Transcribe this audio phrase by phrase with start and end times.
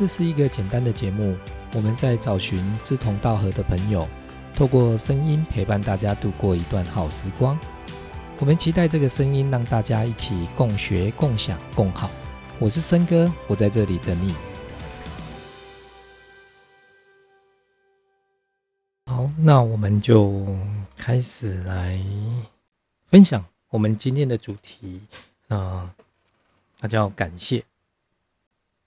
[0.00, 1.36] 这是一个简单的节目，
[1.74, 4.08] 我们在找寻志同道合的朋友，
[4.54, 7.58] 透过声音陪伴大家度过一段好时光。
[8.38, 12.10] 我们期待这个声音让大家一起共学、共享、共好。
[12.58, 14.34] 我是森哥，我在这里等你。
[19.04, 20.46] 好，那我们就
[20.96, 22.02] 开始来
[23.10, 25.02] 分享我们今天的主题
[25.48, 25.94] 啊，
[26.78, 27.62] 它叫感谢。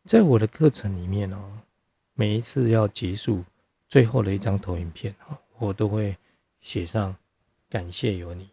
[0.06, 1.38] 在我的课程里面哦，
[2.14, 3.42] 每一次要结束
[3.88, 6.18] 最后的一张投影片哦，我都会
[6.60, 7.16] 写上
[7.70, 8.50] “感谢有你，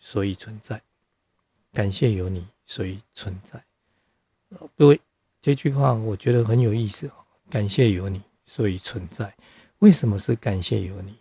[0.00, 0.82] 所以存在”。
[1.72, 3.62] 感谢有你，所以存在。
[4.76, 5.00] 各位，
[5.40, 7.12] 这句话我觉得很有意思哦。
[7.48, 9.32] 感谢有你，所以存在。
[9.78, 11.16] 为什么是感谢有你？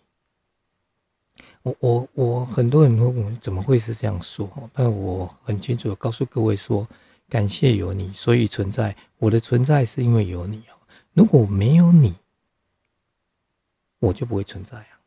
[1.61, 4.49] 我我我，很多人会问，怎么会是这样说？
[4.73, 6.87] 但我很清楚的告诉各位说。
[7.29, 8.95] 感谢有你，所以存在。
[9.17, 10.79] 我的存在是因为有你哦。
[11.13, 12.15] 如果没有你，
[13.99, 14.99] 我就不会存在啊。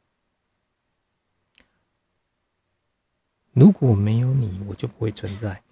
[3.52, 5.62] 如果没有你，我就不会存在。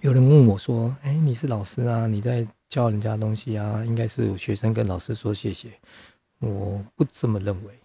[0.00, 2.06] 有人问我说：“哎，你是老师啊？
[2.06, 3.84] 你在教人家东西啊？
[3.84, 5.72] 应该是有学生跟老师说谢谢。”
[6.40, 7.78] 我不这么认为。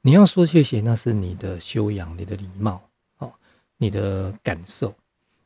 [0.00, 2.84] 你要说谢谢，那是你的修养，你的礼貌。
[3.80, 4.92] 你的感受，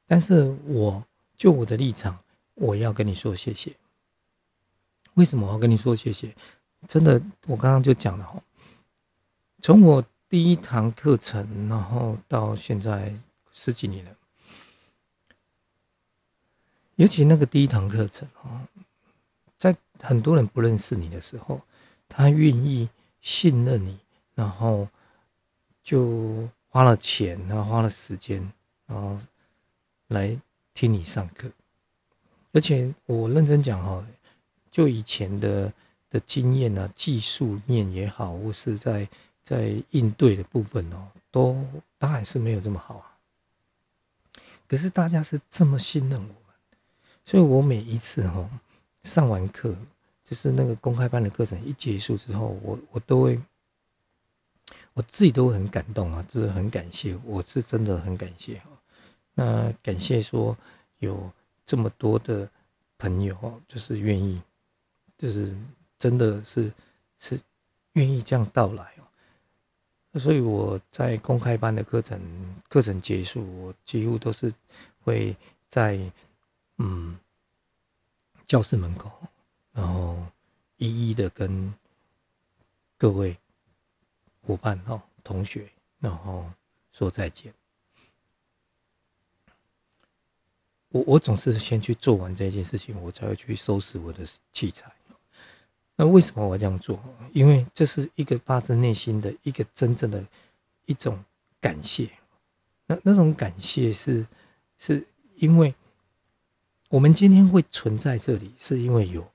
[0.06, 1.04] 但是我
[1.36, 2.18] 就我的立场，
[2.54, 3.76] 我要跟你说谢谢。
[5.14, 6.34] 为什么我要跟你说谢谢？
[6.88, 8.42] 真的，我刚刚就讲了哈，
[9.60, 13.14] 从我第一堂课程，然后到现在
[13.52, 14.16] 十几年了，
[16.96, 18.66] 尤其那个第一堂课程哦，
[19.58, 21.60] 在很多人不认识你的时候，
[22.08, 22.88] 他愿意
[23.20, 23.98] 信任你，
[24.34, 24.88] 然后
[25.84, 26.48] 就。
[26.72, 28.50] 花了钱，然后花了时间，
[28.86, 29.18] 然后
[30.08, 30.34] 来
[30.72, 31.50] 听你上课，
[32.50, 34.02] 而且我认真讲哈，
[34.70, 35.70] 就以前的
[36.08, 39.06] 的经验呢，技术面也好，或是在
[39.44, 41.62] 在应对的部分哦，都
[41.98, 43.18] 当然是没有这么好啊。
[44.66, 46.34] 可是大家是这么信任我，
[47.26, 48.48] 所以我每一次哈
[49.02, 49.76] 上完课，
[50.24, 53.38] 就是那个公开班的课程一结束之后，我我都会。
[54.94, 58.66] 我自己都很感动啊，就是很感谢，我是真的很感谢哈。
[59.34, 60.54] 那感谢说
[60.98, 61.30] 有
[61.64, 62.46] 这么多的
[62.98, 64.38] 朋友哦，就是愿意，
[65.16, 65.56] 就是
[65.98, 66.70] 真的是
[67.18, 67.40] 是
[67.94, 70.20] 愿意这样到来哦。
[70.20, 72.20] 所以我在公开班的课程
[72.68, 74.52] 课程结束，我几乎都是
[75.00, 75.34] 会
[75.70, 75.98] 在
[76.76, 77.18] 嗯
[78.46, 79.10] 教室门口，
[79.72, 80.18] 然后
[80.76, 81.72] 一一的跟
[82.98, 83.34] 各位。
[84.44, 85.68] 伙伴哦，同学，
[86.00, 86.44] 然后
[86.92, 87.54] 说再见。
[90.88, 94.92] 我我总是先去做完这件事情，我才会去收拾我的器材。
[95.94, 97.00] 那为什么我这样做？
[97.32, 100.22] 因为这是一个发自内心的一个真正的
[100.86, 101.24] 一种
[101.60, 102.10] 感谢。
[102.86, 104.26] 那那种感谢是
[104.78, 105.72] 是因为
[106.88, 109.26] 我们今天会存在这里，是因为有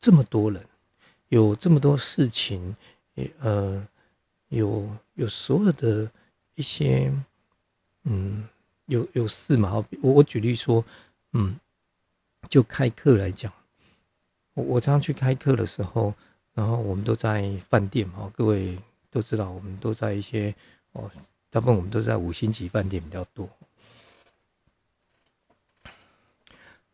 [0.00, 0.66] 这么多人，
[1.28, 2.76] 有这么多事情，
[3.38, 3.86] 呃。
[4.48, 6.10] 有有所有的
[6.54, 7.12] 一些，
[8.04, 8.48] 嗯，
[8.86, 9.84] 有有事嘛？
[10.00, 10.84] 我我举例说，
[11.32, 11.58] 嗯，
[12.48, 13.52] 就开课来讲，
[14.54, 16.14] 我我常常去开课的时候，
[16.54, 18.78] 然后我们都在饭店嘛，各位
[19.10, 20.54] 都知道，我们都在一些
[20.92, 21.10] 哦，
[21.50, 23.48] 大部分我们都在五星级饭店比较多。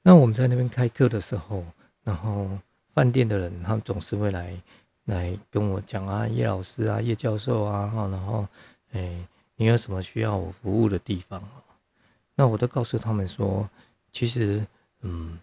[0.03, 1.65] 那我们在那边开课的时候，
[2.03, 2.59] 然后
[2.93, 4.61] 饭店的人他们总是会来。
[5.05, 8.49] 来跟我讲啊，叶老师啊，叶教授啊，哈，然后，
[8.93, 9.27] 哎，
[9.57, 11.43] 你有什么需要我服务的地方
[12.35, 13.69] 那我都告诉他们说，
[14.13, 14.67] 其实，
[15.03, 15.39] 嗯，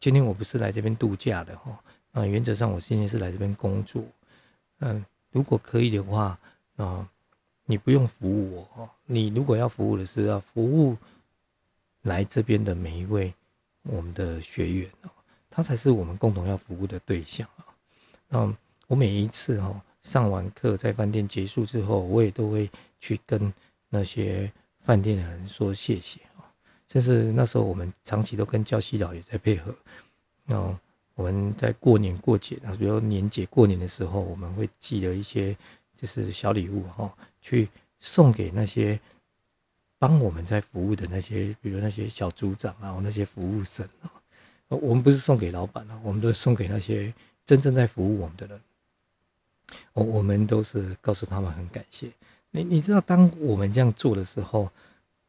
[0.00, 1.78] 今天我不是来这边度假的哈，
[2.12, 4.02] 啊，原则上我今天是来这边工作，
[4.80, 6.38] 嗯，如果可以的话，
[6.76, 7.06] 啊，
[7.66, 10.96] 你不用服务我，你如果要服务的是要服务
[12.00, 13.32] 来这边的每一位
[13.82, 15.10] 我们的学员哦，
[15.50, 17.66] 他才是我们共同要服务的对象啊，
[18.30, 18.56] 嗯。
[18.86, 23.52] 我每一次哈上完课，在饭店结束之后，我也都会去跟
[23.88, 24.50] 那些
[24.80, 26.46] 饭店的人说谢谢啊。
[26.88, 29.74] 甚至那时候我们长期都跟教西老也在配合，
[30.44, 30.78] 那
[31.14, 35.56] 我们在过年过节啊，比如年节过年的时候，我们会寄了一些
[36.00, 37.68] 就是小礼物哈，去
[37.98, 39.00] 送给那些
[39.98, 44.12] 帮我们在服务的那些，比如那些小组长啊，那些服务生啊。
[44.68, 47.12] 我们不是送给老板啊，我们都送给那些
[47.44, 48.60] 真正在服务我们的人。
[49.92, 52.08] 我我们都是告诉他们很感谢
[52.50, 54.70] 你，你知道，当我们这样做的时候，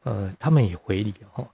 [0.03, 1.47] 呃，他们也回礼哈。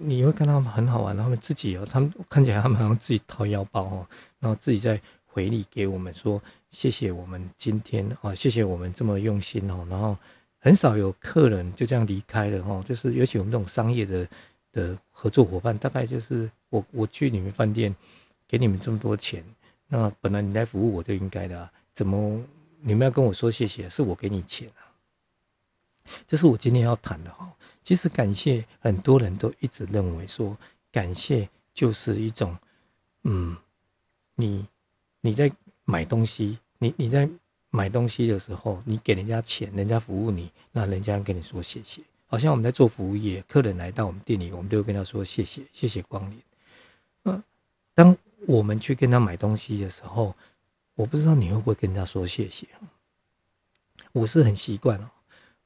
[0.00, 4.06] 你会看到他们很好玩，他们自己哦，他们看起来他们好像自己掏腰包哦，
[4.40, 6.40] 然后自己在回礼给我们说
[6.70, 10.16] 谢谢我们今天啊，谢谢我们这么用心哦，然后
[10.58, 14.26] 很少有客人就这样离开了哦，就是尤其我们这种商业的
[14.72, 17.94] 的合作伙伴，大概就是我我去你们饭店
[18.48, 19.44] 给你们这么多钱，
[19.86, 22.42] 那本来你来服务我就应该的，怎么
[22.80, 23.88] 你们要跟我说谢谢？
[23.88, 24.82] 是我给你钱啊，
[26.26, 27.50] 这是我今天要谈的哈。
[27.82, 30.56] 其实感谢很多人都一直认为说，
[30.90, 32.56] 感谢就是一种，
[33.22, 33.56] 嗯，
[34.34, 34.66] 你
[35.20, 35.50] 你在
[35.84, 37.28] 买东西，你你在
[37.70, 42.02] 买东西的时候，你给人家钱，人家服务你，那人家跟你说谢谢。
[42.26, 46.42] 好像我们在做服务业，客人来到我们店里，我们都会跟他说谢谢，谢谢光临。
[47.24, 47.42] 嗯，
[47.94, 50.34] 当我们去跟他买东西的时候，
[50.94, 52.66] 我不知道你会不会跟他说谢谢。
[54.12, 55.10] 我是很习惯哦，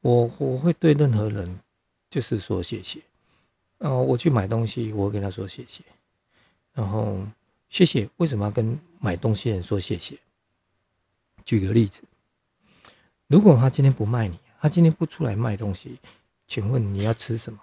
[0.01, 1.59] 我我会对任何人。
[2.11, 3.03] 就是说谢谢，
[3.81, 5.85] 哦，我去买东西，我会跟他说谢谢，
[6.73, 7.19] 然后
[7.69, 10.19] 谢谢，为什么要跟买东西人说谢谢？
[11.45, 12.03] 举个例子，
[13.27, 15.99] 如果他今天不卖你，他今天不出来卖东西，
[16.47, 17.61] 请问你要吃什么？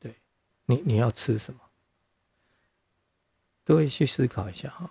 [0.00, 0.14] 对，
[0.64, 1.60] 你你要吃什么？
[3.66, 4.88] 各位去思考一下哈，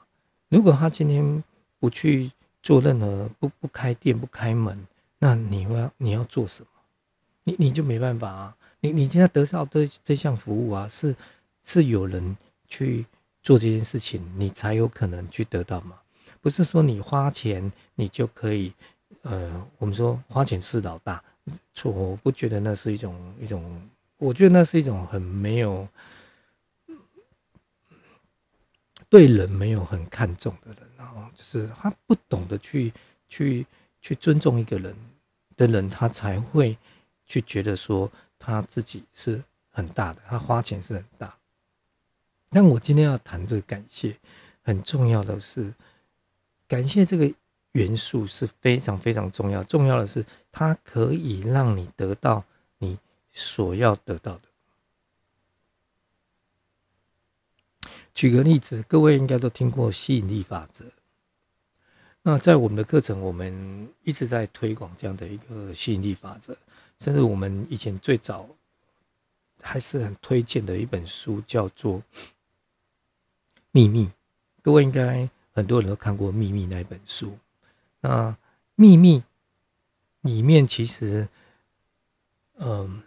[0.50, 1.42] 如果他今天
[1.80, 2.30] 不去
[2.62, 4.86] 做任何不不开店不开门，
[5.18, 6.68] 那你要你要做什么？
[7.46, 8.58] 你你就没办法啊！
[8.82, 11.16] 你你现在得到这这项服务啊，是
[11.64, 12.36] 是有人
[12.68, 13.06] 去
[13.42, 15.96] 做这件事情，你才有可能去得到嘛？
[16.42, 18.74] 不是说你花钱你就可以，
[19.22, 21.24] 呃，我们说花钱是老大，
[21.74, 23.82] 错，我不觉得那是一种一种，
[24.18, 25.88] 我觉得那是一种很没有
[29.16, 32.92] 对人没有很看重的人，然后就是他不懂得去
[33.30, 33.66] 去
[34.02, 34.94] 去尊重一个人
[35.56, 36.78] 的人，他才会。
[37.28, 39.42] 去觉得说他自己是
[39.72, 41.36] 很大的，他花钱是很大。
[42.52, 44.16] 但我今天要谈这个感谢，
[44.62, 45.74] 很重要的是，
[46.68, 47.34] 感谢这个
[47.72, 49.64] 元素是非常非常重要。
[49.64, 52.44] 重要的是，它可以让你得到
[52.78, 52.96] 你
[53.34, 54.42] 所要得到的。
[58.16, 60.86] 举个例子，各位应该都听过吸引力法则。
[62.24, 66.58] 那在我们的课程，我们一直在推广这样的一个吸引力法则。
[66.98, 68.48] 甚至我们以前最早
[69.62, 71.98] 还是很推荐的一本书，叫做
[73.72, 74.06] 《秘密》。
[74.62, 77.38] 各位应该很多人都看过《秘密》那本书。
[78.00, 78.32] 那
[78.76, 79.20] 《秘密》
[80.22, 81.28] 里面其实，
[82.60, 83.04] 嗯，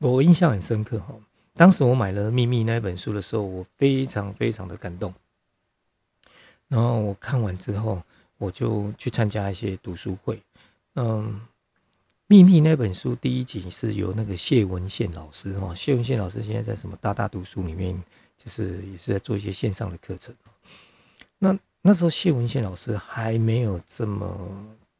[0.00, 1.14] 我印象很深刻哈。
[1.54, 5.14] 当时我买了《秘密》那本书的时候，我非常非常的感动。
[6.68, 8.02] 然后我看完之后，
[8.38, 10.40] 我就去参加一些读书会，
[10.94, 11.40] 嗯。
[12.26, 17.94] 秘密那本书第一集是由那个谢文宪老师哈，谢文宪老师现在在什么大大读书里面，
[18.38, 20.34] 就是也是在做一些线上的课程。
[21.38, 24.26] 那那时候谢文宪老师还没有这么，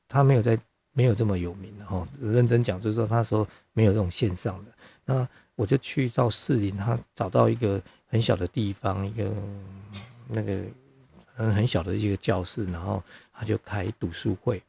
[0.06, 0.56] 他没有在
[0.92, 2.06] 没有这么有名哈。
[2.20, 4.70] 认真讲就是说，那时候没有这种线上的。
[5.06, 9.30] 那我就去到市里，他找到一个很小的地方，一个
[10.28, 10.62] 那个
[11.34, 13.02] 很很小的一个教室，然后
[13.32, 14.62] 他就开读书会。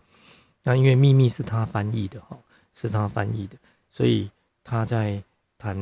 [0.63, 2.37] 那因为秘密是他翻译的哈。
[2.77, 3.55] 是他翻译的，
[3.89, 4.29] 所以
[4.61, 5.23] 他在
[5.57, 5.77] 谈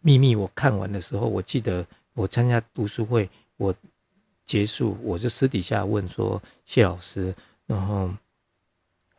[0.00, 0.34] 秘密。
[0.34, 3.72] 我看完的时候，我记得我参加读书会，我
[4.44, 7.32] 结束我就私底下问说谢老师，
[7.66, 8.10] 然后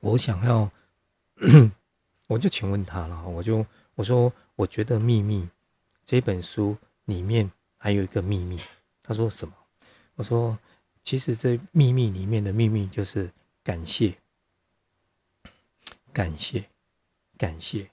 [0.02, 0.70] 我想要，
[2.28, 3.66] 我就请问他了，我就
[3.96, 5.48] 我说我觉得秘密
[6.06, 8.60] 这本书里面还有一个秘密，
[9.02, 9.54] 他说什么？
[10.16, 10.58] 我说
[11.04, 13.32] 其实这秘密里面的秘密就是
[13.64, 14.16] 感谢，
[16.12, 16.66] 感谢。
[17.36, 17.90] 感谢，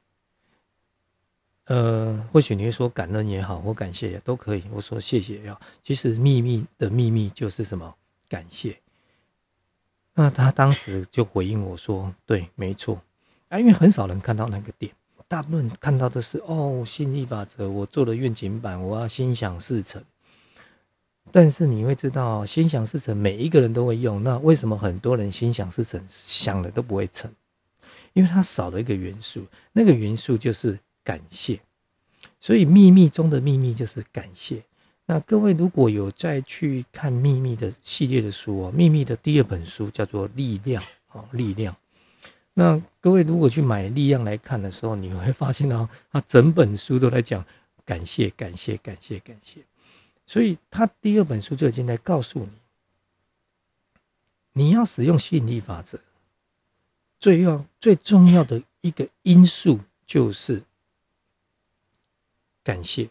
[1.65, 4.63] 呃，或许你会说感恩也好，或感谢也都可以。
[4.71, 5.59] 我说谢谢呀。
[5.83, 7.97] 其实秘密的秘密就是什么？
[8.29, 8.79] 感谢。
[10.15, 13.03] 那他当时就回应我说：“对，没错。
[13.49, 14.95] 啊，因为很少人看到那个点，
[15.31, 20.03] 大部分看到的是哦，心力法则，我做了愿景版，我要心想事成。
[21.31, 24.25] 但是你会知道，心想事成每一个人都会用。
[24.25, 27.31] 那为什么很多人心想事成，想了都不会成？”
[28.13, 31.61] 因为它少了一个元素，那个元素就是感谢，
[32.41, 34.61] 所以秘密中的秘密就是感谢。
[35.07, 40.83] 那各位如果有再去看秘密的系列的书哦，秘密的第二本书叫做力量
[41.13, 41.77] 哦，力量。
[42.55, 47.45] 那各位如果去买力量来看的时候，你会发现到 它整本书都在讲
[47.85, 49.61] 感谢，感谢，感谢，感谢。
[50.27, 52.51] 所以他第二本书就已经在告诉你，
[54.53, 55.99] 你要使用吸引力法则。
[57.19, 60.63] 最要最重要的一个因素就是
[62.65, 63.11] 感谢。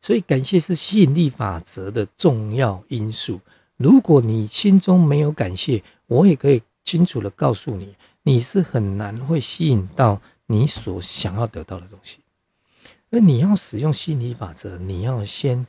[0.00, 3.40] 所以，感谢是吸引力法则的重要因素。
[3.76, 12.20] 如果你心中没有感谢，我也可以清楚的告诉你，你是很难会吸引到你所想要得到的东西。
[13.10, 15.66] 因为你要使用吸引力法则，你要先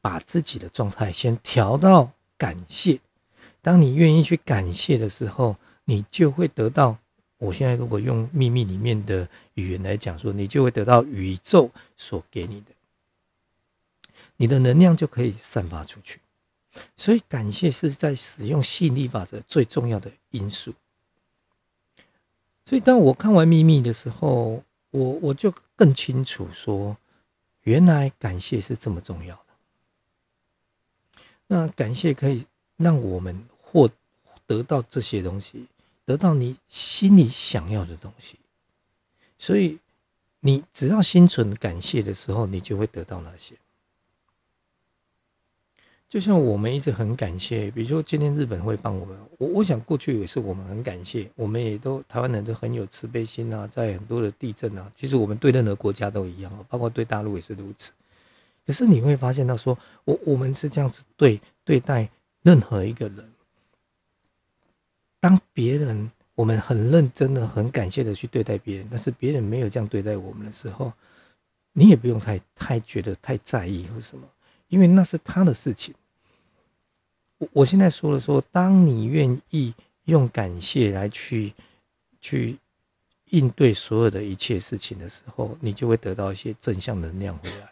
[0.00, 2.98] 把自己的状态先调到感谢。
[3.62, 6.96] 当你愿意去感谢的时候，你就会得到。
[7.38, 12.66] 我现在如果用秘密里面的语言来讲说，你就会得到宇宙所给你的。
[14.36, 16.20] 你的能量就可以散发出去，
[16.96, 20.74] 所以感谢是在使用吸引力法则最重要的因素。
[22.64, 26.96] 所以当我看完秘密的时候，我我就更清楚说，
[27.62, 29.42] 原来感谢是这么重要的。
[31.46, 33.88] 那感谢可以让我们获
[34.46, 35.66] 得到这些东西，
[36.04, 38.38] 得到你心里想要的东西。
[39.38, 39.78] 所以
[40.40, 43.54] 你只要心存感谢的时候，你就会得到那些。
[46.08, 57.92] 就像我们一直很感谢，比如说今天日本会帮我们，我我想过去也是我们很感谢，我们也都台湾人都很有慈悲心啊，在很多的地震啊，其实我们对任何国家都一样包括对大陆也是如此。
[58.66, 62.08] 可是你会发现到说，我我们是这样子对对待
[62.42, 63.30] 任何一个人，
[65.20, 70.90] 当别人我们很认真的、很感谢的去对待别人，但是别人没有这样对待我们的时候，
[71.74, 74.26] 你也不用太太觉得太在意或什么。
[74.68, 75.94] 因为那是他的事情。
[77.38, 81.52] 我我现在说了说，当你愿意用感谢来去
[82.20, 82.58] 去
[83.30, 87.70] 应对所有的一切事情的时候，你就会得到一些正向能量回来。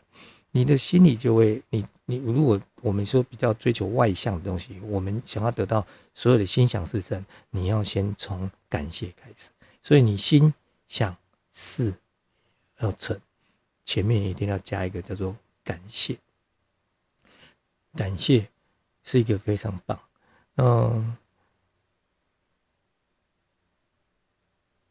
[0.53, 9.51] 你的心里就会，你你如果我们说比较追求外向的东西，我们想要得到所有的心想事成，你要先从感谢开始。
[9.83, 10.53] 所以你心
[10.89, 11.15] 想
[11.53, 11.93] 事
[12.79, 13.21] 要成，
[13.85, 16.17] 前面一定要加一个叫做感谢。
[17.97, 18.49] 感谢
[19.03, 19.99] 是一个非常棒，
[20.57, 21.17] 嗯，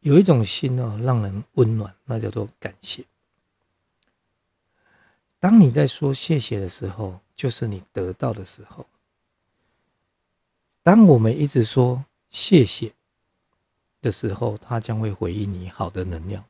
[0.00, 3.04] 有一种心哦，让人温暖，那叫做感谢。
[5.38, 8.86] 当你在说谢谢的时候，就是你得到的时候。
[10.82, 12.92] 当我们一直说谢谢
[14.00, 16.44] 的时候，它将会回应你好的能量。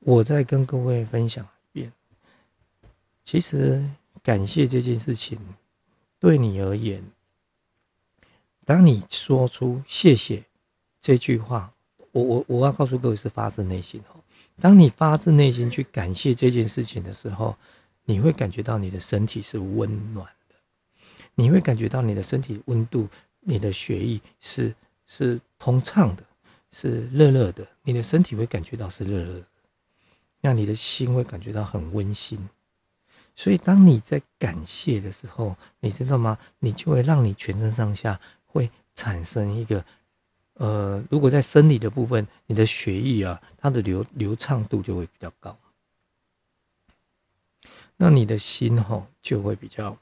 [0.00, 1.46] 我在跟各位分享。
[3.30, 3.84] 其实，
[4.22, 5.38] 感谢这件事情
[6.18, 7.04] 对你而言，
[8.64, 10.42] 当你说出“谢谢”
[10.98, 11.70] 这句话，
[12.12, 14.24] 我我我要告诉各位是发自内心哦。
[14.62, 17.54] 当你发自内心去感谢这件事情的时候，
[18.06, 20.54] 你会感觉到你的身体是温暖的，
[21.34, 23.06] 你会感觉到你的身体温度，
[23.40, 24.74] 你的血液是
[25.06, 26.24] 是通畅的，
[26.72, 29.46] 是热热的，你的身体会感觉到是热热的，
[30.40, 32.38] 那你的心会感觉到很温馨。
[33.38, 36.36] 所以，当你在感谢的时候，你知道吗？
[36.58, 39.84] 你就会让你全身上下会产生一个，
[40.54, 45.56] 呃，如果在生理的部分，你的血液啊，它的流流畅度就会比较高。
[47.96, 49.96] 那你的心吼就会比较，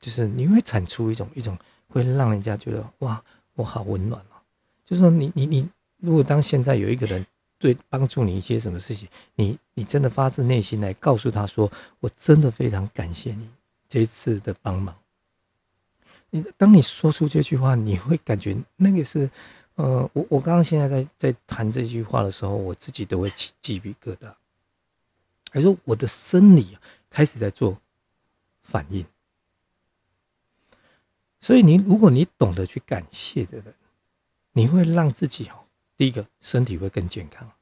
[0.00, 4.40] 就是你会产出一种一种会让人家觉得哇，我好温暖哦。
[4.86, 5.68] 就是说，你你你，
[5.98, 7.26] 如果当现在有一个人。
[7.60, 13.46] 对，帮助你一些什么事情，你你真的发自内心来告诉他说，我真的非常感谢你
[13.86, 14.96] 这一次的帮忙。
[16.30, 19.30] 你当你说出这句话，你会感觉那个是，
[19.74, 24.32] 呃，我我刚刚现在在在谈这句话的时候，我自己都会起鸡皮疙瘩，
[25.52, 26.78] 而说我的生理
[27.10, 27.76] 开始在做
[28.62, 29.04] 反应。
[31.42, 33.74] 所以你如果你懂得去感谢的人，
[34.52, 35.66] 你会让自己哦。
[36.00, 37.52] 第一个，身体会更健康。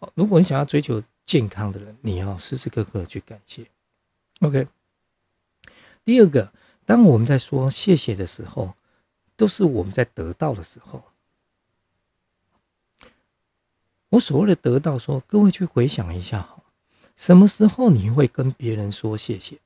[0.00, 3.64] 好，如果你想要追求健康的人，你要时时刻刻去感谢。
[4.40, 4.66] OK。
[6.04, 6.52] 第二个，
[6.84, 8.74] 当我们在说谢谢的时候，
[9.36, 11.04] 都是我们在得到的时候。
[14.08, 16.64] 我所谓的得到，说各位去回想一下，哈，
[17.16, 19.60] 什么时候你会跟别人说谢谢？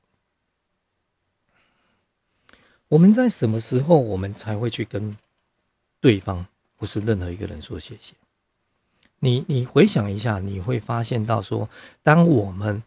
[2.89, 5.17] 我们在什么时候，我们才会去跟
[5.99, 6.45] 对方？
[6.81, 8.15] 不是任何一个人说谢谢，
[9.19, 11.69] 你你回想一下，你会发现到说，
[12.01, 12.81] 当我们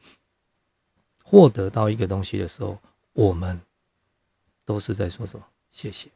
[1.22, 2.76] 获得到一个东西的时候，
[3.12, 3.60] 我们
[4.64, 5.46] 都是在说什么？
[5.70, 6.08] 谢谢。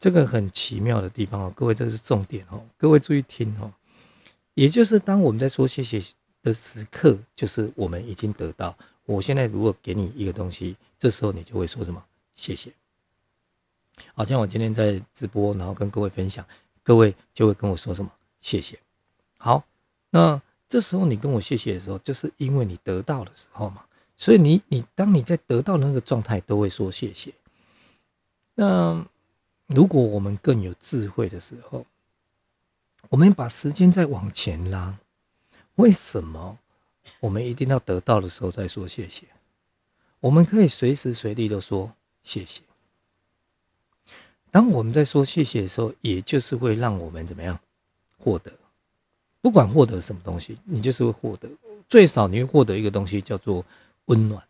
[0.00, 3.72] 这个很奇妙的地方哦，各位这是重点哦，各位注意听哦。
[4.54, 6.02] 也就是当我们在说谢谢
[6.42, 8.76] 的时刻，就是我们已经得到。
[9.04, 12.04] 我现在如果给你一个东西，这时候你就会说什么？
[12.34, 12.72] 谢谢。
[14.14, 16.44] 好像我今天在直播，然后跟各位分享，
[16.82, 18.78] 各位就会跟我说什么谢谢。
[19.38, 19.64] 好，
[20.10, 23.84] 那这时候你跟我谢谢的时候，就是因为你得到的时候嘛。
[24.16, 27.32] 所以你你当你在得到那个状态，都会说谢谢。
[28.54, 29.06] 那
[29.68, 31.86] 如果我们更有智慧的时候，
[33.10, 34.98] 我们把时间再往前拉，
[35.76, 36.58] 为什么
[37.20, 39.24] 我们一定要得到的时候再说谢谢？
[40.18, 41.92] 我们可以随时随地都说
[42.24, 42.60] 谢谢。
[44.50, 47.58] 当我们在说谢谢的时候，也就是会让我们怎么样
[48.18, 48.52] 获得？
[49.40, 51.48] 不管获得什么东西，你就是会获得。
[51.88, 53.64] 最少你会获得一个东西，叫做。
[54.08, 54.42] 温暖，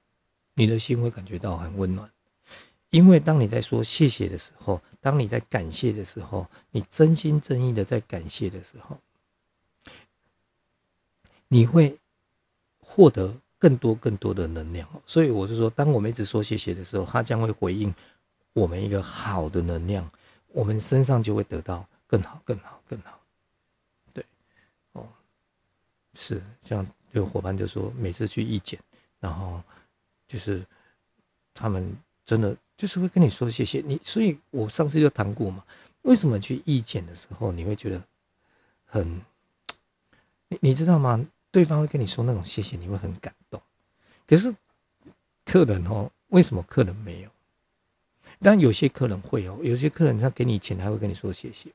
[0.55, 2.09] 你的心会感觉到很温暖，
[2.91, 8.97] 因为当你在说谢谢的时候，当你在感谢的时候，你真心真意的在感谢的时候，
[11.49, 11.99] 你会
[12.79, 14.89] 获得更多更多的能量。
[15.05, 17.93] 所以我是说，当我们一直说谢谢的时候，它将会回应
[18.59, 20.11] 我们一个好的能量，
[20.49, 23.21] 我们身上就会得到更好、更好、更好。
[24.13, 24.25] 对，
[24.93, 25.07] 哦，
[26.15, 28.79] 是像有伙伴就说，每次去义检。
[29.21, 29.61] 然后，
[30.29, 30.65] 就是
[31.53, 35.65] 他们真的就是会跟你说谢谢你，所以我上次就谈过嘛。
[36.03, 38.03] 为什么去意见的时候你会觉得
[38.87, 39.21] 很，
[40.49, 41.25] 你你知道吗？
[41.51, 43.61] 对方会跟你说那种谢谢，你会很感动。
[44.27, 44.55] 可是
[45.45, 47.31] 客人哦，为什么客人没有？
[48.41, 51.71] 但有些客人会哦，有些客人他给你钱还会跟你说谢谢。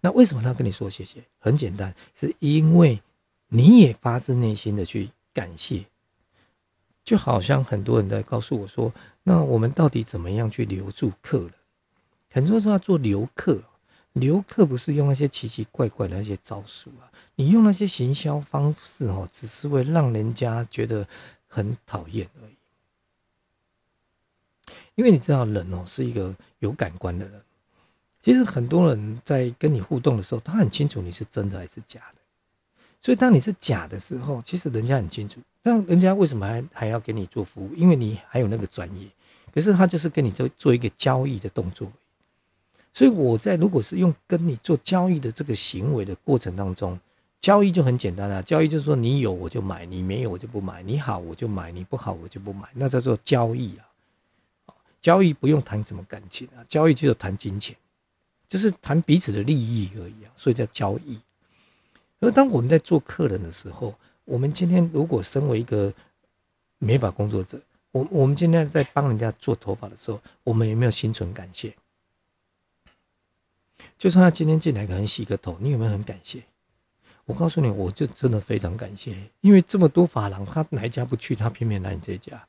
[0.00, 1.22] 那为什么他跟你说谢谢？
[1.38, 3.00] 很简单，是因为
[3.48, 5.10] 你也发自内心的去。
[5.36, 5.84] 感谢，
[7.04, 8.90] 就好像很多人在告诉我说
[9.22, 11.52] ：“那我们到底怎么样去留住客人？”
[12.32, 13.62] 很多人说要做留客，
[14.14, 21.06] 留客不是用那些奇奇怪怪的那些招数啊，你用那些行销方式哦，只是会让人家觉得
[21.46, 22.55] 很讨厌而已。
[24.96, 27.40] 因为你知道，人哦是一个有感官的人，
[28.20, 32.16] 其实很多人在跟你互动的时候，他很清楚你是真的还是假的。
[33.00, 35.38] 所以，当你是假的时候，其实人家很清楚。
[35.62, 37.74] 但人家为什么还还要给你做服务？
[37.74, 39.06] 因为你还有那个专业。
[39.54, 41.90] 可是他就是跟你做做一个交易的动作。
[42.92, 46.98] 所以我在如果是用跟你做交易的这个行为的过程当中，
[47.40, 48.42] 交易就很简单啊。
[48.42, 50.82] 交易就是说，你有我就买，你没有我就不买。
[50.82, 52.66] 你好我就买，你不好我就不买。
[52.72, 53.85] 那叫做交易啊。
[55.06, 57.76] 交易不用谈什么感情啊，交易就是谈金钱，
[58.48, 60.32] 就是谈彼此的利益而已啊。
[60.34, 61.16] 所以叫交易。
[62.18, 65.94] 而当我们在做客人的时候，我们今天如果身为一个
[66.78, 71.72] 美发工作者，我我们今天在帮人家做头发的时候，我们有没有心存感谢？
[73.96, 76.42] 就算他今天进来可能洗个头，你有没有很感谢？
[77.26, 82.44] 我告诉你，我就真的非常感谢，因为这么多发廊，他哪一家不去，他偏偏来你这家。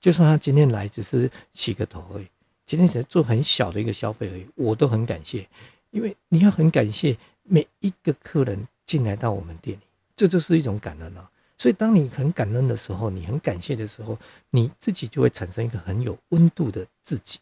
[0.00, 2.26] 就算他今天来只是洗个头而已，
[2.66, 5.48] 今天只是做很小的一个消费而已，我都很感谢，
[5.90, 8.66] 因为你要很感谢每一个客人。
[8.88, 9.82] 进来到我们店里，
[10.16, 11.30] 这就是一种感恩啊！
[11.58, 17.38] 所以，当你很感恩的时候，你很感谢的时候，你自己就会产生一个很有温度的自己。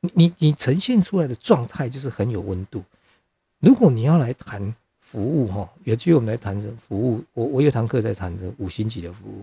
[0.00, 2.84] 你、你、你呈现出来的状态就是很有温度。
[3.60, 7.24] 如果你要来谈服务，哈，有机会我们来谈这服务。
[7.32, 9.42] 我我有堂课在谈这五星级的服务，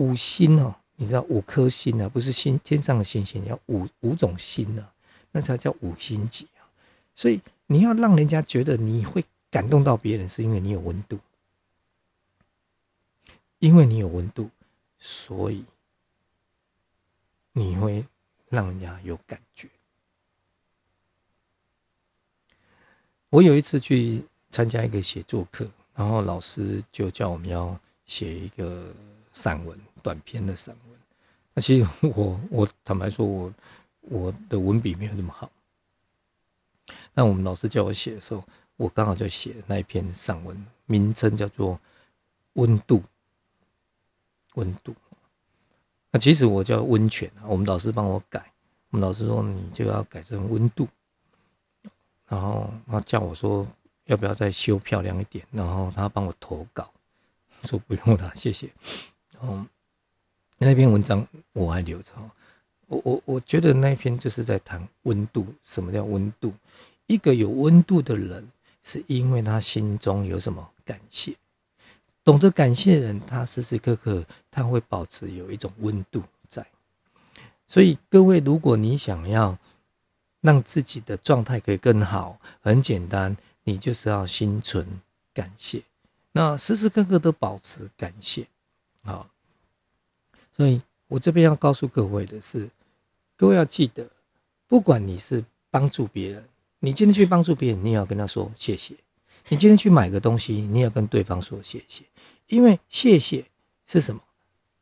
[0.00, 4.92] 五星哦，你知道五颗星啊，不是星天上的星星，要五五种星啊，
[5.30, 6.64] 那才叫五星级啊。
[7.14, 7.40] 所以。
[7.72, 11.20] 你要让人家觉得你会感动到别人，是因为你有温度，
[13.60, 14.50] 因为你有温度，
[14.98, 15.64] 所以
[17.52, 18.04] 你会
[18.48, 19.68] 让人家有感觉。
[23.28, 28.92] 我有一次去参加一个写作课，然后老师就叫我们要写一个
[29.32, 30.98] 散文，短篇的散文。
[31.54, 33.52] 那其实我 我坦白说，我
[34.02, 35.50] 我的文笔没有那么好。
[37.14, 38.44] 那我们老师叫我写的时候，
[38.76, 41.74] 我刚好就写那一篇散文，名称叫做
[42.54, 42.98] 《温度》。
[44.54, 44.94] 温度。
[46.10, 48.52] 那其实我叫温泉啊，我们老师帮我改，
[48.90, 50.88] 我们老师说你就要改成温度。
[52.26, 53.66] 然后他叫我说
[54.06, 56.92] 要不要再修漂亮一点，然后他帮我投稿，
[57.64, 58.70] 说不用了，谢谢。
[59.32, 59.64] 然后
[60.62, 62.12] 那篇文章我还留着。
[62.86, 66.52] 我我我觉得那篇就是在谈温度，什么叫温度？
[67.06, 68.46] 一个有温度的人，
[68.82, 71.34] 是因为他心中有什么感谢，
[72.22, 76.66] 懂得感谢的人，他时时刻刻他会保持有一种温度在。
[77.66, 79.56] 所以各位，如果你想要
[80.42, 85.00] 让自己的状态可以更好，很简单，你就是要心存
[85.32, 85.82] 感谢，
[86.32, 88.46] 那时时刻刻都保持感谢，
[89.02, 89.26] 好。
[90.60, 92.68] 所以我这边要告诉各位的是。
[93.34, 94.06] 各位要记得，
[94.68, 96.44] 不管你是帮助别人，
[96.80, 98.94] 你今天去帮助别人，你也要跟他说谢谢；
[99.48, 102.04] 你今天去买个东西，你也要跟对方说谢谢。
[102.48, 103.42] 因为谢谢
[103.86, 104.20] 是什么？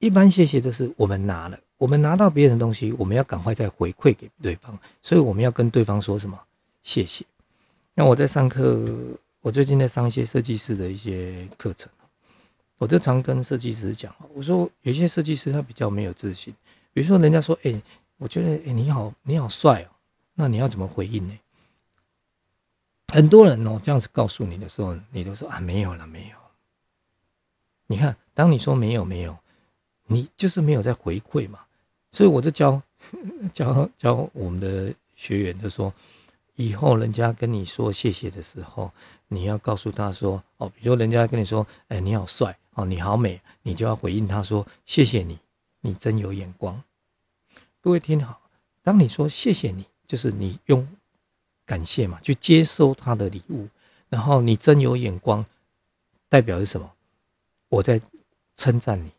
[0.00, 6.36] 一般谢谢都是我们拿了，我们拿到别人的东西，我们要赶快再回馈给对方，所以我们要跟对方说什么？
[6.82, 7.24] 谢谢。
[7.94, 8.84] 那我在上课，
[9.40, 11.88] 我最近在上一些设计师的一些课程，
[12.78, 16.54] 我就常跟设计师讲，我说有些设计师他比较没有自信，
[16.92, 17.82] 比如说人家说，哎，
[18.16, 19.88] 我觉得，哎，你好，你好帅哦，
[20.34, 21.38] 那你要怎么回应呢？
[23.08, 26.36] 很多人哦这样子告诉你的时候，你都说啊没有了，没有。
[27.86, 29.36] 你看，当你说没有没有。
[30.10, 31.58] 你就是没有在回馈嘛，
[32.12, 32.80] 所以我就教
[33.52, 35.92] 教教我们的学员，就说
[36.54, 38.90] 以后人家跟你说谢谢的时候，
[39.26, 45.36] 你要告诉他说哦，比如人家跟你说，哎，你好帅哦，你好美，你就要回应他说谢谢你，
[45.80, 46.80] 你真有眼光。
[47.80, 48.40] 各位听好，
[48.84, 50.86] 当你说谢谢你，就是你用
[51.66, 53.68] 感谢嘛，去接收他的礼物，
[54.08, 55.44] 然后你真有眼光，
[56.28, 56.88] 代表是什么？
[57.68, 58.00] 我在
[58.56, 59.10] 称赞你。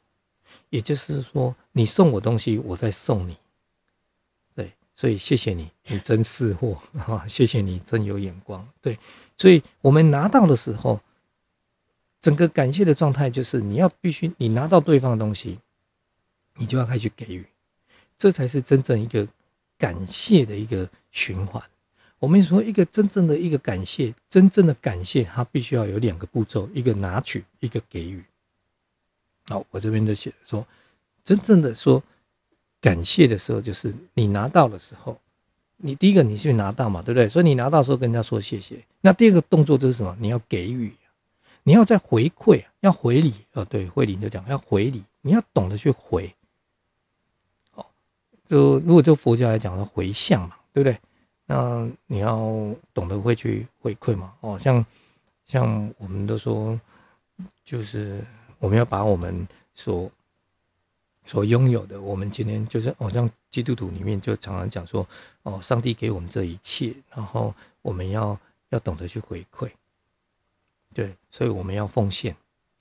[0.69, 3.35] 也就是说，你送我东西，我在送你。
[4.55, 7.27] 对，所以谢谢你，你真识货 啊！
[7.27, 8.65] 谢谢你，真有眼光。
[8.79, 8.97] 对，
[9.35, 11.01] 所以我们拿到的时候，
[12.21, 15.58] 整个感谢的状态就是你要必须，你拿到对方的东西，
[16.55, 17.45] 你就要开始给予，
[18.17, 19.27] 这才是真正一个
[19.77, 21.63] 感谢的一个循环。
[22.19, 28.21] 我们说，一个真正的一个感谢，真正的感谢，它必须要有两个步骤：一个拿取，一个给予。
[29.45, 30.67] 好，我这边就写说，
[31.23, 32.03] 真正的说
[32.82, 35.17] 感谢的时候，就是你拿到的时候，
[35.77, 37.29] 你第一个你去拿到嘛，对不对？
[37.29, 38.84] 所以你拿到时候跟人家说谢谢。
[38.99, 40.13] 那第二个动作就是什么？
[40.19, 40.91] 你要给予，
[41.69, 43.32] 你要再回馈，要回礼。
[43.53, 46.34] 哦，对，回礼就讲要回礼，你要懂得去回。
[47.75, 47.86] 哦，
[48.49, 50.99] 就如果就佛教来讲的回向嘛，对不对？
[51.45, 52.36] 那你要
[52.91, 54.34] 懂得会去回馈嘛。
[54.39, 54.84] 哦，像
[55.45, 56.79] 像我们都说，
[57.63, 58.25] 就是。
[58.62, 60.12] 我们要把我们所
[61.25, 65.08] 所拥有的，我们今天就是，好像基督徒里面就常常讲说，
[65.43, 68.38] 哦，上帝给我们这一切，然后我们要
[68.71, 69.69] 要懂得去回馈，
[70.99, 72.35] 对，所以我们要奉献，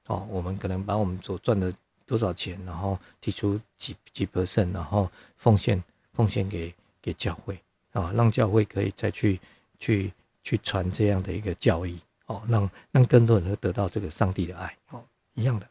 [0.09, 1.73] 哦，我们可能把我们所赚的
[2.05, 5.81] 多少钱，然后提出几几 percent，然后奉献
[6.13, 7.57] 奉献给给教会，
[7.93, 9.39] 啊，让教会可以再去
[9.79, 15.01] 去去传这样的一个教义，哦，让让更多人得到这个上帝的爱，哦。
[15.35, 15.69] 一样的，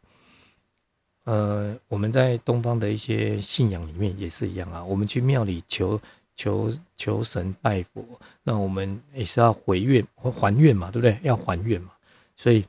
[1.25, 4.81] 呃，我们在东方的一些信仰里面也是一样啊。
[4.81, 5.99] 我们去庙里求
[6.37, 8.01] 求求神拜佛，
[8.43, 11.19] 那我们也是要回愿还愿嘛，对不对？
[11.23, 11.91] 要还愿嘛。
[12.37, 12.65] 所以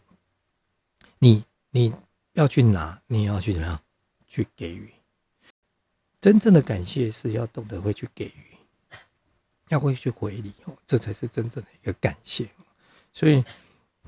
[1.19, 1.93] 你你
[2.33, 3.81] 要去拿，你要去怎么样
[4.27, 4.91] 去给予？
[6.21, 8.59] 真正的感谢是要懂得会去给予，
[9.69, 12.49] 要会去回礼哦，这才是真正的一个感谢。
[13.13, 13.45] 所以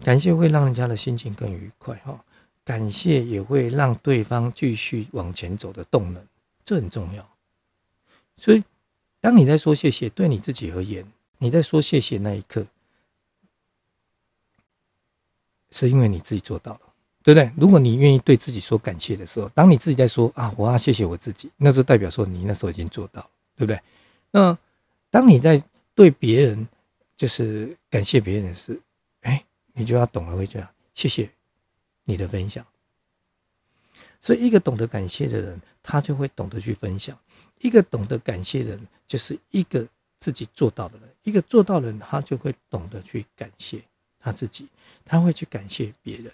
[0.03, 2.25] 感谢会让人家的心情更愉快哈。
[2.65, 6.25] 感谢也会让对方继续往前走的动能，
[6.65, 7.29] 这很重要。
[8.37, 8.63] 所以，
[9.21, 11.05] 当你在说谢谢，对你自己而言，
[11.39, 12.65] 你在说谢谢那一刻，
[15.71, 16.81] 是因为你自己做到了，
[17.23, 17.51] 对不对？
[17.57, 23.81] 如果你愿意对自己说感谢的时候，当你自己在说啊，我要谢谢我自己，那就代表说你那时候已经做到了，对不对？
[24.31, 24.57] 那
[25.11, 25.63] 当你在
[25.95, 26.69] 对别人
[27.17, 28.81] 就是感谢别人的时，
[29.23, 31.31] 哎，你就要懂得会这样，谢谢。
[32.05, 32.67] 你的分享，
[34.21, 37.15] 所以一个懂得感谢的人，他就会懂得去分享；
[37.61, 39.87] 一个懂得感谢的人，就是一个
[40.19, 43.81] 自己做到的人；一个做到的人，他就会懂得去感谢
[44.21, 44.69] 他自己，
[45.05, 46.33] 他会去感谢别人。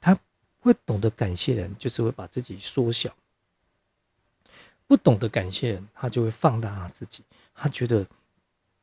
[0.00, 0.16] 他
[0.60, 3.10] 会懂得感谢人，就是会把自己缩小；
[4.86, 7.24] 不懂得感谢人，他就会放大他自己。
[7.54, 8.06] 他觉得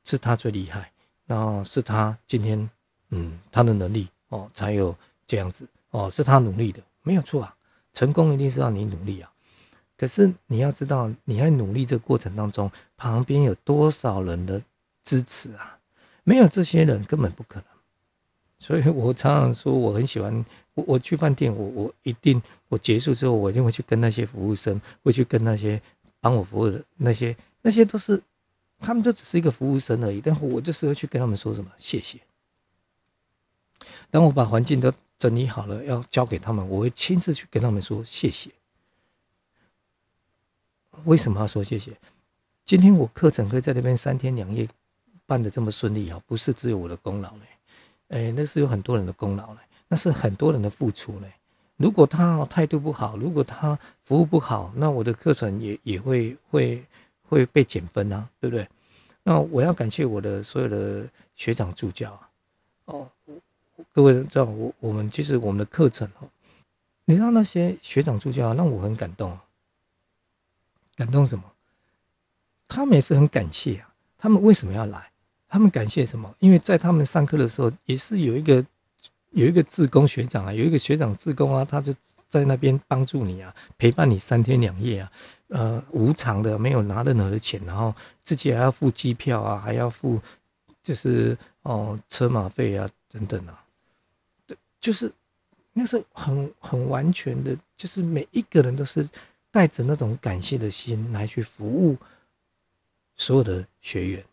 [0.04, 0.92] 是他最厉害，
[1.26, 2.70] 然后是他今天，
[3.10, 4.96] 嗯，他的能力哦，才有
[5.28, 5.68] 这样子。
[5.92, 7.56] 哦，是他努力的，没有错啊。
[7.94, 9.32] 成功一定是要你努力啊。
[9.98, 14.62] 可是你要知道，你在努力这个过程当中，旁边有多少人的
[15.04, 15.78] 支持啊？
[16.24, 17.66] 没有这些人，根本不可能。
[18.60, 25.82] 所以我常常说，我很喜欢我我去饭店，我我一定我结束之后，我一定会去跟那些服务生，会去跟那些
[26.20, 28.22] 帮我服务的那些那些都是，
[28.80, 30.20] 他们就只是一个服务生而已。
[30.22, 32.20] 但我就是会去跟他们说什么谢谢。
[34.12, 38.52] 当我把环境都整理好了，要交给他们，我会亲自去跟他们说谢谢。
[41.06, 41.94] 为什么要说谢谢？
[42.66, 44.68] 今天我课程可以在那边三天两夜
[45.26, 47.46] 办的这么顺利啊，不是只有我的功劳嘞，
[48.10, 51.32] 哎，那是有很多人的功劳嘞，那是很多人的付出嘞。
[51.78, 56.84] 如果他态度不好，如果他服务不好，那我的课程也也会会
[57.24, 58.68] 会被减分啊，对不对？
[59.24, 62.30] 那我要感谢我的所有的学长助教啊，
[62.86, 63.08] 哦，
[63.94, 66.28] 各位知道我我们其实我们的课程哦，
[67.06, 69.38] 你知道那些学长助教让我很感动，
[70.96, 71.44] 感动什么？
[72.68, 75.10] 他们也是很感谢啊，他们为什么要来？
[75.50, 76.34] 他们感谢什么？
[76.40, 78.64] 因为在他们上课的时候，也是有一个
[79.32, 81.94] 有一个志工学长啊，有一个学长志工啊，他就
[82.28, 85.12] 在那边帮助你啊，陪伴你三天两夜啊，
[85.48, 90.22] 呃，无偿的，没有拿任何的钱，然后自己还要付机票啊，还要付
[90.84, 93.66] 就是哦车马费啊等等啊，
[94.46, 95.12] 对，就是
[95.74, 99.08] 那是很很完全的，就是每一个人都是
[99.50, 101.98] 带着那种感谢的心来去服务
[103.16, 104.24] 所有的学员。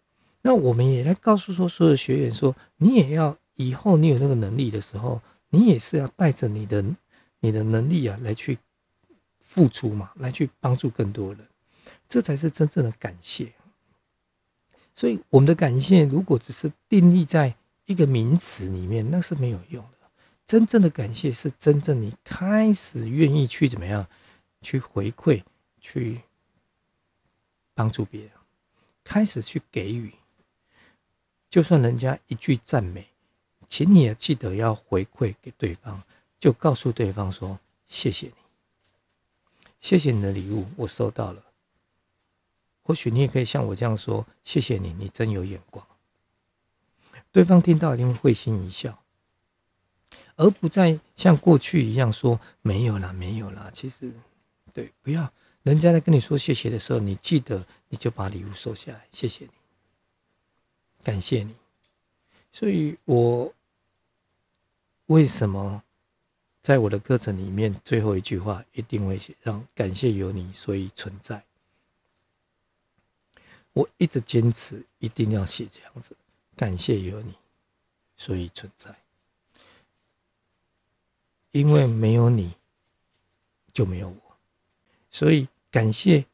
[0.46, 6.85] 那我们也来告诉说，所有学员说，你也要以后你有那个能力的时候，你也是要带着你的
[7.40, 8.56] 你的能力啊，来去
[9.40, 11.44] 付出嘛，来去帮助更多人，
[12.09, 13.52] 这才是真正的感谢。
[14.94, 17.56] 所以，我们的感谢如果只是定义在
[17.87, 20.09] 一个名词里面，那是没有用的。
[20.46, 24.06] 真正的感谢是真正你开始愿意去怎么样，
[24.62, 25.42] 去回馈，
[25.80, 26.20] 去
[27.74, 28.30] 帮助别人，
[29.02, 30.12] 开始去给予。
[31.57, 33.07] 就算人家一句赞美，
[33.66, 36.03] 请你也记得要回馈给对方，
[36.38, 38.35] 就告诉对方说：“谢谢你，
[39.81, 41.42] 谢谢你的礼物，我收到了。”
[42.85, 45.83] 或许你也可以像我这样说：“谢谢你，你真有眼光。”
[47.33, 49.03] 对方听到一定会心一笑，
[50.35, 54.12] 而不再像过去一样说：“没有啦，没有啦。”其实，
[54.75, 59.51] 对，不要人家在跟你说谢谢的时候，你记得你就把礼物收下来，谢谢你。
[61.07, 61.55] 感谢你，
[62.53, 63.55] 所以我
[65.07, 65.81] 为什么
[66.61, 71.45] 在我的课程里面最后一句话一定会写让感谢有你，所以存在。
[73.73, 76.16] 我一直坚持一定要写这样子，
[76.57, 77.37] 感谢有你，
[78.16, 78.92] 所以存在。
[81.53, 82.53] 因为没有你
[83.73, 84.37] 就没有我，
[85.12, 86.27] 所以感谢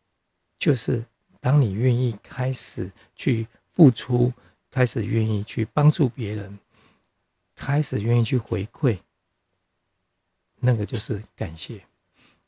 [0.59, 1.05] 就是
[1.43, 4.33] 当你愿意开始去付出。
[4.73, 6.59] 开始愿意去帮助别人，
[7.55, 8.99] 开始愿意去回馈，
[10.59, 11.85] 那个就是感谢。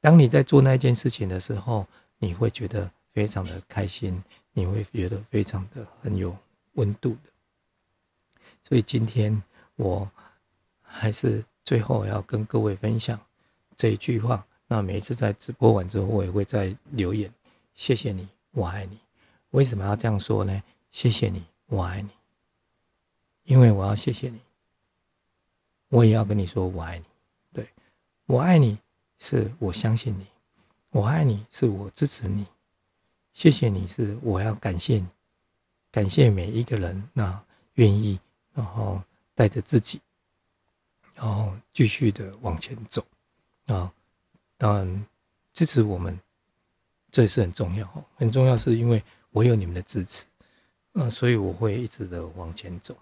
[0.00, 1.86] 当你在做那件事情的时候，
[2.18, 6.34] 你会觉得非常的开心，你会觉得非常的很有
[6.72, 7.30] 温度的。
[8.62, 9.42] 所以今天
[9.76, 10.10] 我
[10.80, 13.20] 还是最后要跟各位分享
[13.76, 14.46] 这一句话。
[14.66, 17.30] 那每一次在直播完之后，我也会在留言：
[17.74, 18.98] 谢谢你，我爱你。
[19.50, 20.62] 为什么要这样说呢？
[20.90, 21.44] 谢谢你。
[21.74, 22.10] 我爱你，
[23.42, 24.40] 因为我要谢谢你。
[25.88, 27.04] 我也要跟你说我爱你。
[27.52, 27.68] 对，
[28.26, 28.78] 我爱你
[29.18, 30.24] 是我相信你，
[30.90, 32.46] 我爱你是我支持你。
[33.32, 35.08] 谢谢你是我要感谢你，
[35.90, 38.20] 感谢每一个人那愿意
[38.52, 39.02] 然后
[39.34, 40.00] 带着自己，
[41.16, 43.04] 然后继续的往前走
[43.66, 43.92] 啊。
[44.56, 45.06] 当然
[45.52, 46.16] 支持我们，
[47.10, 50.24] 这是很重要很重要是因为我有你们的支持。
[50.96, 52.96] 嗯，所以我会一直的往前走，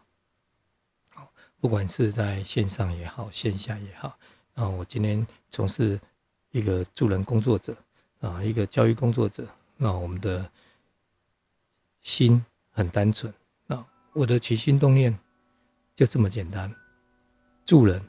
[1.11, 4.19] 好，不管是在线上也好，线下也好，
[4.55, 6.01] 啊，我今天从事
[6.53, 7.77] 一个助人工作者，
[8.21, 10.51] 啊，一个教育工作者，那我们的
[12.01, 13.33] 心很单纯，
[13.67, 15.19] 那我的起心动念
[15.95, 16.75] 就这么简单，
[17.67, 18.03] 助人，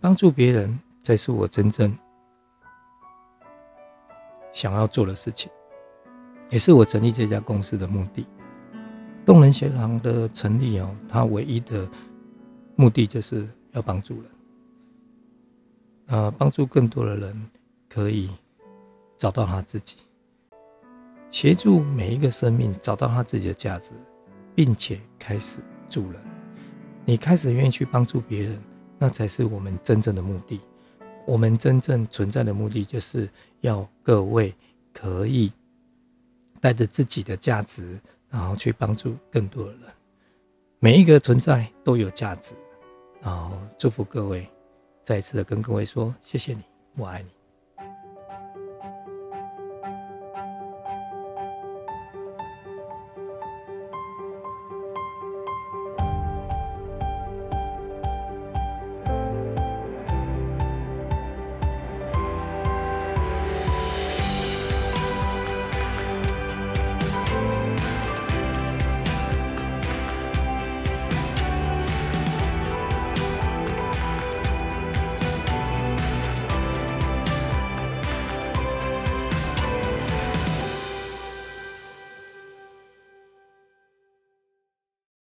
[0.00, 1.98] 帮助别人才是我真正
[4.52, 5.50] 想要做的事情。
[6.52, 8.26] 也是我成立这家公司的目的。
[9.24, 11.88] 动人学堂的成立哦，它唯一的
[12.76, 14.30] 目的就是要帮助人，
[16.08, 17.50] 呃，帮助更多的人
[17.88, 18.28] 可以
[19.16, 19.96] 找到他自己，
[21.30, 23.94] 协助每一个生命找到他自己的价值，
[24.54, 26.20] 并且开始助人。
[27.06, 28.62] 你开始愿意去帮助别人，
[28.98, 30.60] 那才是我们真正的目的。
[31.26, 33.26] 我们真正存在的目的，就是
[33.62, 34.54] 要各位
[34.92, 35.50] 可以。
[36.62, 39.80] 带着自己的价值，然后去帮助更多的人。
[40.78, 42.54] 每一个存在都有价值，
[43.20, 44.48] 然后祝福各位，
[45.02, 46.62] 再一次的跟各位说：谢谢你，
[46.94, 47.41] 我爱你。